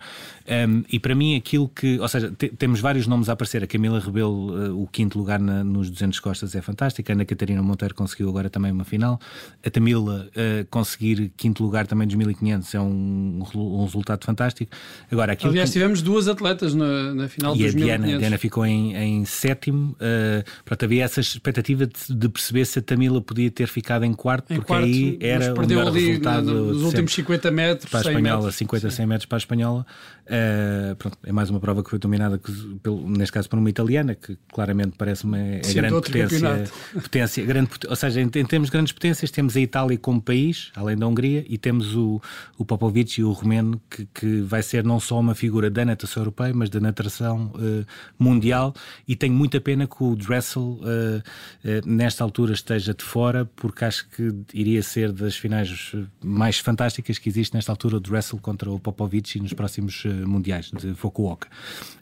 Um, 0.48 0.84
e 0.92 1.00
para 1.00 1.16
mim, 1.16 1.36
aquilo 1.36 1.68
que. 1.68 2.00
Ou 2.00 2.08
seja, 2.08 2.32
te, 2.32 2.50
temos 2.50 2.80
vários 2.80 3.08
nomes 3.08 3.28
a 3.28 3.34
aparecer. 3.34 3.64
A 3.64 3.68
Camila 3.68 4.00
Rebelo, 4.00 4.72
uh, 4.72 4.84
o 4.84 4.88
quinto 4.88 5.18
lugar 5.18 5.40
na, 5.40 5.64
nos 5.64 5.90
200 5.90 6.20
costas 6.20 6.54
é 6.54 6.62
fantástico. 6.62 7.12
A 7.12 7.16
Ana 7.16 7.26
Catarina 7.26 7.64
Monteiro 7.64 7.96
conseguiu 7.96 8.30
agora 8.30 8.52
também 8.52 8.72
uma 8.72 8.86
final. 8.86 9.20
A 9.66 9.70
Tamila 9.70 10.30
conseguir 10.70 11.32
quinto 11.36 11.64
lugar 11.64 11.88
também 11.88 12.08
dos 12.08 12.16
1500 12.16 12.74
é 12.76 12.80
um, 12.80 13.44
um 13.56 13.84
resultado 13.84 14.24
fantástico. 14.26 14.72
Agora, 15.12 15.34
aquilo 15.34 15.52
Aliás, 15.52 15.70
que... 15.70 15.74
tivemos 15.74 16.02
duas 16.02 16.28
atletas 16.28 16.74
na, 16.74 17.14
na 17.14 17.28
final 17.28 17.56
e 17.56 17.64
dos 17.64 17.76
a 17.76 17.78
Diana, 17.78 18.16
a 18.16 18.18
Diana 18.18 18.38
ficou 18.38 18.66
em, 18.66 18.91
em 18.96 19.26
sétimo. 19.26 19.92
Uh, 19.94 20.44
pronto, 20.66 20.86
havia 20.86 21.04
essa 21.04 21.20
expectativa 21.20 21.86
de, 21.86 22.16
de, 22.16 22.30
perceber 22.30 22.66
se 22.66 22.80
a 22.80 22.82
Tamila 22.82 23.22
podia 23.22 23.50
ter 23.52 23.68
ficado 23.68 24.06
em 24.06 24.14
quarto, 24.14 24.52
em 24.52 24.58
porque 24.58 24.68
quarto, 24.68 24.86
aí 24.86 25.18
era 25.22 25.54
o 25.54 25.60
melhor 25.60 25.92
resultado 25.92 26.54
nos 26.54 26.84
últimos 26.84 27.14
50 27.14 27.52
metros 27.52 27.90
para 27.90 28.00
a 28.00 28.12
espanhola, 28.12 28.38
metros, 28.38 28.56
50, 28.56 28.90
sim. 28.90 28.96
100 28.98 29.06
metros 29.06 29.26
para 29.26 29.36
a 29.36 29.40
espanhola. 29.40 29.86
Uh, 30.32 30.96
pronto, 30.96 31.18
é 31.24 31.32
mais 31.32 31.50
uma 31.50 31.60
prova 31.60 31.84
que 31.84 31.90
foi 31.90 32.00
dominada, 32.00 32.40
pelo, 32.82 33.10
neste 33.10 33.34
caso, 33.34 33.50
por 33.50 33.60
uma 33.60 33.70
italiana, 33.70 34.16
que 34.16 34.38
claramente 34.52 34.94
parece-me 34.98 35.60
a 35.60 35.64
sim, 35.64 35.74
grande 35.74 35.94
potência, 35.94 36.64
potência 36.94 37.46
grande, 37.46 37.70
ou 37.88 37.96
seja, 37.96 38.22
em, 38.22 38.26
em 38.26 38.46
termos 38.46 38.70
de 38.70 38.72
grandes 38.72 38.94
potências, 38.94 39.30
temos 39.32 39.58
a 39.58 39.60
Itália 39.60 39.98
como 39.98 40.22
país, 40.22 40.72
além 40.76 40.96
da 40.96 41.08
Hungria, 41.08 41.44
e 41.50 41.58
temos 41.58 41.96
o, 41.96 42.22
o 42.58 42.64
Popovic 42.64 43.20
e 43.20 43.24
o 43.24 43.32
Romeno, 43.32 43.82
que, 43.90 44.08
que 44.14 44.42
vai 44.42 44.64
ser 44.64 44.84
não 44.84 45.00
só 45.00 45.20
uma 45.20 45.36
figura 45.36 45.70
da 45.70 45.84
natação 45.84 46.22
europeia, 46.22 46.54
mas 46.54 46.70
da 46.70 46.80
natação 46.80 47.52
uh, 47.56 47.86
mundial. 48.18 48.74
E 49.08 49.16
tenho 49.16 49.34
muita 49.34 49.60
pena 49.60 49.88
que 49.88 50.04
o 50.04 50.16
Dressel, 50.16 50.62
uh, 50.62 50.80
uh, 50.80 51.22
nesta 51.86 52.24
altura, 52.24 52.54
esteja 52.54 52.94
de 52.94 53.04
fora, 53.04 53.46
porque 53.56 53.86
acho 53.86 54.08
que 54.10 54.34
iria 54.54 54.82
ser 54.84 55.12
das 55.12 55.36
finais 55.36 55.94
mais 56.24 56.60
fantásticas 56.60 57.18
que 57.18 57.30
existe 57.30 57.54
nesta 57.54 57.72
altura, 57.72 57.98
o 57.98 58.00
Dressel 58.00 58.40
contra 58.40 58.70
o 58.72 58.80
Popovic 58.80 59.40
nos 59.40 59.54
próximos 59.54 60.04
mundiais 60.26 60.72
de 60.72 60.94
Fukuoka. 60.94 61.48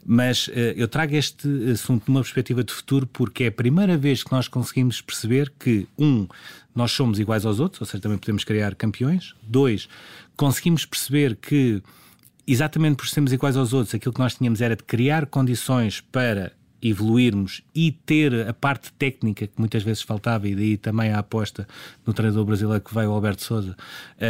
Mas 0.04 0.50
eu 0.76 0.88
trago 0.88 1.14
este 1.14 1.48
assunto 1.70 2.04
numa 2.08 2.20
perspectiva 2.20 2.64
de 2.64 2.72
futuro, 2.72 3.06
porque 3.06 3.44
é 3.44 3.46
a 3.48 3.52
primeira 3.52 3.96
vez 3.96 4.22
que 4.22 4.32
nós 4.32 4.48
conseguimos 4.48 5.00
perceber 5.00 5.52
que, 5.58 5.86
um, 5.98 6.26
nós 6.74 6.92
somos 6.92 7.18
iguais 7.18 7.44
aos 7.44 7.60
outros, 7.60 7.80
ou 7.80 7.86
seja, 7.86 8.00
também 8.00 8.18
podemos 8.18 8.44
criar 8.44 8.74
campeões. 8.74 9.34
Dois, 9.42 9.88
conseguimos 10.36 10.84
perceber 10.84 11.36
que 11.36 11.82
exatamente 12.46 12.96
por 12.96 13.08
sermos 13.08 13.32
iguais 13.32 13.56
aos 13.56 13.72
outros, 13.72 13.94
aquilo 13.94 14.12
que 14.12 14.20
nós 14.20 14.34
tínhamos 14.34 14.60
era 14.60 14.76
de 14.76 14.82
criar 14.82 15.26
condições 15.26 16.00
para 16.00 16.52
evoluirmos 16.82 17.62
e 17.74 17.92
ter 17.92 18.48
a 18.48 18.54
parte 18.54 18.92
técnica 18.94 19.46
que 19.46 19.58
muitas 19.58 19.82
vezes 19.82 20.02
faltava, 20.02 20.48
e 20.48 20.54
daí 20.54 20.76
também 20.76 21.10
a 21.10 21.18
aposta 21.18 21.66
no 22.06 22.12
treinador 22.12 22.44
brasileiro 22.44 22.82
que 22.82 22.94
veio, 22.94 23.10
o 23.10 23.12
Alberto 23.12 23.42
Souza, 23.42 23.76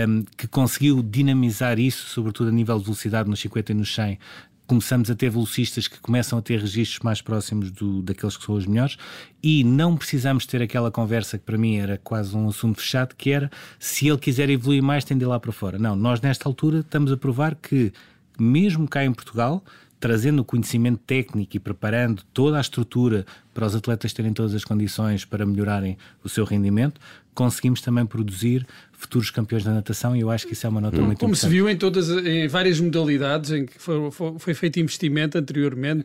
um, 0.08 0.24
que 0.36 0.48
conseguiu 0.48 1.02
dinamizar 1.02 1.78
isso, 1.78 2.08
sobretudo 2.08 2.48
a 2.48 2.52
nível 2.52 2.78
de 2.78 2.84
velocidade 2.84 3.28
nos 3.28 3.40
50 3.40 3.72
e 3.72 3.74
nos 3.74 3.94
100. 3.94 4.18
Começamos 4.66 5.10
a 5.10 5.16
ter 5.16 5.30
velocistas 5.30 5.88
que 5.88 5.98
começam 5.98 6.38
a 6.38 6.42
ter 6.42 6.60
registros 6.60 7.00
mais 7.00 7.20
próximos 7.20 7.72
do, 7.72 8.02
daqueles 8.02 8.36
que 8.36 8.44
são 8.44 8.54
os 8.54 8.66
melhores 8.66 8.96
e 9.42 9.64
não 9.64 9.96
precisamos 9.96 10.46
ter 10.46 10.62
aquela 10.62 10.92
conversa 10.92 11.38
que 11.38 11.44
para 11.44 11.58
mim 11.58 11.76
era 11.76 11.98
quase 11.98 12.36
um 12.36 12.48
assunto 12.48 12.80
fechado, 12.80 13.16
que 13.16 13.30
era 13.32 13.50
se 13.80 14.06
ele 14.06 14.18
quiser 14.18 14.48
evoluir 14.48 14.80
mais, 14.80 15.04
tem 15.04 15.18
de 15.18 15.24
ir 15.24 15.26
lá 15.26 15.40
para 15.40 15.50
fora. 15.50 15.76
Não, 15.76 15.96
nós 15.96 16.20
nesta 16.20 16.48
altura 16.48 16.80
estamos 16.80 17.10
a 17.10 17.16
provar 17.16 17.56
que 17.56 17.92
mesmo 18.38 18.88
cá 18.88 19.04
em 19.04 19.12
Portugal, 19.12 19.62
trazendo 20.00 20.40
o 20.40 20.44
conhecimento 20.44 20.98
técnico 21.06 21.56
e 21.56 21.60
preparando 21.60 22.22
toda 22.32 22.56
a 22.56 22.60
estrutura 22.60 23.26
para 23.52 23.66
os 23.66 23.76
atletas 23.76 24.14
terem 24.14 24.32
todas 24.32 24.54
as 24.54 24.64
condições 24.64 25.26
para 25.26 25.44
melhorarem 25.44 25.98
o 26.24 26.28
seu 26.28 26.44
rendimento, 26.44 26.98
conseguimos 27.34 27.82
também 27.82 28.06
produzir 28.06 28.66
futuros 29.00 29.30
campeões 29.30 29.64
da 29.64 29.72
natação 29.72 30.14
e 30.14 30.20
eu 30.20 30.30
acho 30.30 30.46
que 30.46 30.52
isso 30.52 30.66
é 30.66 30.68
uma 30.68 30.80
nota 30.80 30.98
hum. 30.98 31.06
muito 31.06 31.18
Como 31.18 31.32
importante. 31.32 31.50
se 31.50 31.56
viu 31.56 31.68
em 31.70 31.76
todas 31.76 32.10
em 32.10 32.46
várias 32.46 32.78
modalidades 32.78 33.50
em 33.50 33.64
que 33.64 33.78
foi, 33.78 34.10
foi, 34.10 34.34
foi 34.38 34.54
feito 34.54 34.78
investimento 34.78 35.38
anteriormente, 35.38 36.04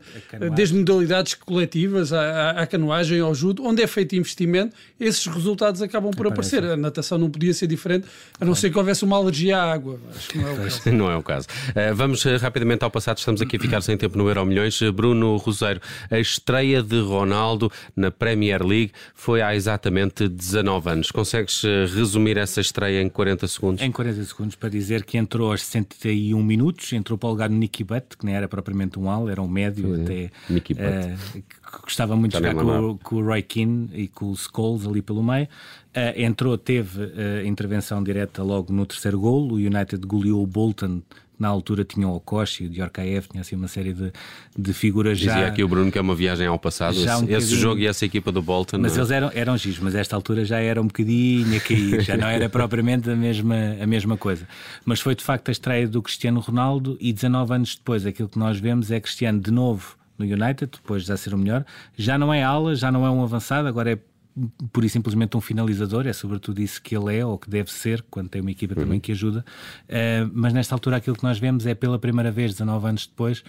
desde 0.56 0.76
modalidades 0.76 1.34
coletivas 1.34 2.14
à, 2.14 2.52
à, 2.52 2.66
canoagem 2.66 3.20
ao 3.20 3.36
judo, 3.36 3.64
onde 3.66 3.84
é 3.84 3.88
feito 3.88 4.16
investimento, 4.16 4.74
esses 4.98 5.26
resultados 5.28 5.82
acabam 5.82 6.12
por 6.12 6.28
aparecer. 6.28 6.64
A 6.64 6.78
natação 6.78 7.18
não 7.18 7.30
podia 7.30 7.54
ser 7.54 7.68
diferente, 7.68 8.08
a 8.40 8.46
não 8.46 8.56
ser 8.56 8.70
que 8.70 8.78
houvesse 8.78 9.04
uma 9.04 9.18
alergia 9.18 9.58
à 9.58 9.74
água. 9.74 10.00
Acho 10.16 10.30
que 10.30 10.38
não 10.38 10.48
é 10.48 10.54
o 10.54 10.58
caso. 10.58 10.92
não 10.92 11.12
é 11.12 11.18
o 11.18 11.24
caso. 11.24 11.48
Uh, 11.70 11.96
vamos 11.96 12.24
uh, 12.24 12.38
rapidamente 12.38 12.84
ao 12.84 12.92
passado, 12.92 13.18
estamos 13.18 13.42
aqui 13.42 13.58
a 13.58 13.60
ficar 13.60 13.82
sem 13.82 13.98
tempo 13.98 14.18
no 14.18 14.28
Euro 14.28 14.46
Milhões. 14.46 14.80
Bruno 14.94 15.36
Roseiro, 15.36 15.82
a 16.10 16.20
estreia 16.20 16.82
de 16.82 17.00
Ronaldo 17.02 17.70
na 17.96 18.10
Premier 18.10 18.66
League 18.66 18.92
foi 19.14 19.42
há 19.42 19.54
exatamente 19.54 20.30
19 20.30 20.90
anos. 20.90 21.12
Consegues 21.12 21.64
resumir 21.94 22.38
essa 22.38 22.62
estreia 22.62 22.85
em 22.92 23.10
40 23.10 23.48
segundos? 23.48 23.82
Em 23.82 23.92
40 23.92 24.24
segundos, 24.24 24.56
para 24.56 24.70
dizer 24.70 25.04
que 25.04 25.18
entrou 25.18 25.52
aos 25.52 25.62
61 25.64 26.42
minutos, 26.44 26.92
entrou 26.94 27.18
para 27.18 27.28
o 27.28 27.32
lugar 27.32 27.50
do 27.50 27.56
Nicky 27.56 27.84
Butt, 27.84 28.18
que 28.18 28.26
nem 28.26 28.36
era 28.36 28.48
propriamente 28.48 29.00
um 29.00 29.10
ala, 29.10 29.32
era 29.32 29.42
um 29.42 29.48
médio 29.48 29.96
Sim, 29.96 30.04
até. 30.04 30.32
Nicky 30.50 30.74
Butt. 30.74 31.38
Uh, 31.38 31.42
que 31.42 31.82
gostava 31.82 32.16
muito 32.16 32.32
de 32.32 32.38
jogar 32.38 32.56
com, 32.56 32.98
com, 32.98 33.16
o 33.18 33.26
Roy 33.26 33.42
Keane 33.42 33.90
e 33.94 34.08
com 34.08 34.32
o 34.32 34.36
Scholes 34.36 34.86
ali 34.86 35.02
pelo 35.02 35.24
meio. 35.24 35.46
Uh, 35.46 36.20
entrou, 36.22 36.58
teve 36.58 37.04
uh, 37.04 37.46
intervenção 37.46 38.04
direta 38.04 38.44
logo 38.44 38.72
no 38.72 38.86
terceiro 38.86 39.20
gol. 39.20 39.52
O 39.52 39.56
United 39.56 40.06
goleou 40.06 40.44
o 40.44 40.48
Bolton 40.48 41.02
na 41.40 41.48
altura 41.48 41.84
tinham 41.84 42.12
o 42.12 42.16
Okoshi, 42.16 42.66
o 42.66 42.70
Diorkaev, 42.70 43.28
tinha 43.28 43.42
assim 43.42 43.56
uma 43.56 43.68
série 43.68 43.94
de, 43.94 44.12
de 44.58 44.74
figuras 44.74 45.18
Dizia 45.18 45.32
já... 45.32 45.38
Dizia 45.38 45.52
aqui 45.52 45.64
o 45.64 45.68
Bruno 45.68 45.92
que 45.92 45.98
é 45.98 46.02
uma 46.02 46.16
viagem 46.16 46.48
ao 46.48 46.58
passado, 46.58 46.98
esse, 46.98 47.24
um 47.24 47.30
esse, 47.30 47.56
jogo 47.56 47.82
e 47.82 47.88
essa 47.88 48.06
equipa 48.06 48.32
do 48.32 48.42
Bolton. 48.42 48.78
Mas 48.80 48.96
é? 48.96 49.00
eles 49.00 49.12
eram, 49.12 49.32
eram 49.34 49.58
giros, 49.58 49.80
mas 49.80 49.96
esta 49.96 50.16
altura 50.16 50.46
já 50.46 50.60
era 50.60 50.82
um 50.82 50.88
bocadinho 50.88 51.58
a 51.58 51.60
cair, 51.60 52.02
já 52.02 52.18
não 52.18 52.28
era 52.28 52.50
propriamente 52.50 53.10
a 53.10 53.16
mesma, 53.16 53.56
a 53.82 53.88
mesma 53.88 54.18
coisa. 54.18 54.48
Mas 54.84 55.00
foi 55.00 55.16
de 55.16 55.24
facto 55.24 55.50
a 55.50 55.52
estreia 55.52 55.88
do 55.88 56.02
Cristiano 56.02 56.40
Ronaldo 56.40 56.98
e 57.00 57.12
19 57.12 57.54
anos 57.54 57.76
depois 57.76 58.06
aquilo 58.06 58.30
que 58.30 58.40
nós 58.40 58.60
vemos 58.60 58.92
é 58.92 59.00
Cristiano 59.00 59.40
de 59.40 59.52
novo 59.52 59.96
no 60.18 60.26
United, 60.26 60.72
depois 60.72 61.04
de 61.04 61.10
já 61.10 61.18
ser 61.18 61.34
o 61.34 61.38
melhor, 61.38 61.66
já 61.98 62.18
não 62.18 62.34
é 62.34 62.42
ala, 62.42 62.76
já 62.76 62.92
não 62.92 63.06
é 63.06 63.10
um 63.10 63.22
avançado, 63.22 63.68
agora 63.68 63.92
é 63.92 64.00
pura 64.72 64.86
e 64.86 64.90
simplesmente 64.90 65.38
um 65.38 65.42
finalizador, 65.42 66.08
é 66.08 66.14
sobretudo 66.14 66.62
isso 66.62 66.82
que 66.82 66.96
ele 66.96 67.18
é 67.18 67.26
ou 67.26 67.38
que 67.38 67.50
deve 67.50 67.72
ser, 67.72 68.04
quando 68.10 68.30
tem 68.30 68.42
uma 68.42 68.52
equipa 68.52 68.74
uhum. 68.76 68.86
também 68.86 69.00
que 69.00 69.12
ajuda. 69.12 69.46
Uh, 69.84 70.30
mas 70.34 70.54
nesta 70.54 70.76
altura 70.76 70.98
aquilo 70.98 71.16
que 71.16 71.24
nós 71.24 71.40
vemos 71.40 71.66
é 71.66 71.74
pela 71.74 71.98
primeira 71.98 72.32
vez, 72.32 72.52
19 72.52 72.88
anos 72.88 73.08
depois, 73.08 73.44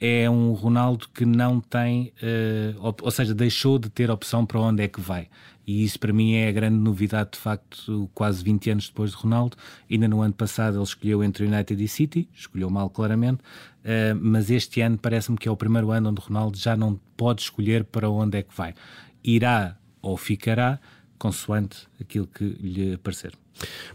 é 0.00 0.30
um 0.30 0.52
Ronaldo 0.52 1.08
que 1.12 1.26
não 1.26 1.60
tem, 1.60 2.12
uh, 2.22 2.94
ou 3.02 3.10
seja, 3.10 3.34
deixou 3.34 3.78
de 3.78 3.90
ter 3.90 4.10
opção 4.10 4.46
para 4.46 4.58
onde 4.58 4.82
é 4.82 4.88
que 4.88 5.00
vai. 5.00 5.28
E 5.66 5.84
isso 5.84 6.00
para 6.00 6.12
mim 6.12 6.32
é 6.34 6.48
a 6.48 6.52
grande 6.52 6.78
novidade, 6.78 7.32
de 7.32 7.38
facto, 7.38 8.10
quase 8.14 8.42
20 8.42 8.70
anos 8.70 8.88
depois 8.88 9.10
de 9.10 9.16
Ronaldo. 9.16 9.56
Ainda 9.90 10.08
no 10.08 10.22
ano 10.22 10.32
passado 10.32 10.78
ele 10.78 10.82
escolheu 10.82 11.22
entre 11.22 11.44
United 11.46 11.84
e 11.84 11.86
City, 11.86 12.28
escolheu 12.34 12.70
mal 12.70 12.88
claramente, 12.88 13.40
uh, 13.40 14.18
mas 14.18 14.50
este 14.50 14.80
ano 14.80 14.96
parece-me 14.96 15.36
que 15.36 15.46
é 15.46 15.50
o 15.50 15.56
primeiro 15.56 15.90
ano 15.90 16.08
onde 16.08 16.20
Ronaldo 16.20 16.56
já 16.56 16.74
não 16.74 16.98
pode 17.14 17.42
escolher 17.42 17.84
para 17.84 18.08
onde 18.08 18.38
é 18.38 18.42
que 18.42 18.56
vai. 18.56 18.74
Irá 19.22 19.76
ou 20.02 20.16
ficará 20.16 20.78
consoante 21.18 21.86
aquilo 22.00 22.26
que 22.26 22.44
lhe 22.60 22.96
parecer. 22.96 23.32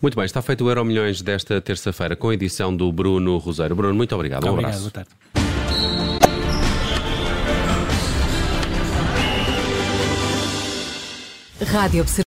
Muito 0.01 0.15
bem, 0.15 0.25
está 0.25 0.41
feito 0.41 0.63
o 0.63 0.69
Euro 0.69 0.85
Milhões 0.85 1.21
desta 1.21 1.59
terça-feira 1.59 2.15
com 2.15 2.29
a 2.29 2.33
edição 2.33 2.75
do 2.75 2.91
Bruno 2.91 3.38
Roseiro. 3.38 3.75
Bruno, 3.75 3.95
muito 3.95 4.13
obrigado. 4.13 4.45
Um 4.45 4.51
obrigado, 4.51 4.75
abraço. 4.75 4.91
boa 4.91 4.91
tarde. 4.91 5.09
Rádio 11.63 12.03